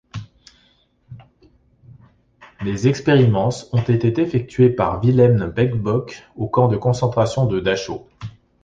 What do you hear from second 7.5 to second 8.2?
Dachau.